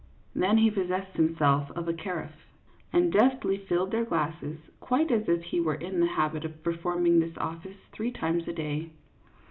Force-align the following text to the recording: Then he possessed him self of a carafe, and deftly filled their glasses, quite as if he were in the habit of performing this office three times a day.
Then 0.33 0.57
he 0.57 0.71
possessed 0.71 1.15
him 1.15 1.35
self 1.37 1.69
of 1.77 1.87
a 1.87 1.93
carafe, 1.93 2.47
and 2.91 3.13
deftly 3.13 3.57
filled 3.59 3.91
their 3.91 4.03
glasses, 4.03 4.57
quite 4.79 5.11
as 5.11 5.29
if 5.29 5.43
he 5.43 5.59
were 5.59 5.75
in 5.75 5.99
the 5.99 6.07
habit 6.07 6.43
of 6.43 6.63
performing 6.63 7.19
this 7.19 7.37
office 7.37 7.77
three 7.91 8.09
times 8.11 8.47
a 8.47 8.53
day. 8.53 8.89